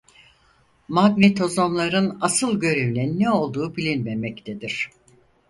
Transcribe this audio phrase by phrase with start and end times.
[0.87, 4.89] Magnetozomların asıl görevinin ne olduğu bilinmemektedir.